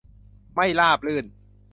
[0.55, 1.25] ไม่ราบรื่น